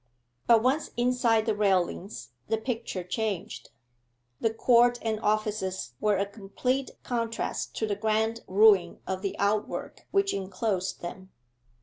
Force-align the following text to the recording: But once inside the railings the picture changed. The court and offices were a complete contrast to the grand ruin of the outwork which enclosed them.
But 0.47 0.63
once 0.63 0.89
inside 0.97 1.45
the 1.45 1.53
railings 1.55 2.29
the 2.47 2.57
picture 2.57 3.03
changed. 3.03 3.69
The 4.39 4.51
court 4.51 4.97
and 5.03 5.19
offices 5.19 5.93
were 5.99 6.17
a 6.17 6.25
complete 6.25 6.89
contrast 7.03 7.75
to 7.75 7.85
the 7.85 7.95
grand 7.95 8.41
ruin 8.47 8.97
of 9.05 9.21
the 9.21 9.35
outwork 9.37 10.07
which 10.09 10.33
enclosed 10.33 11.01
them. 11.01 11.29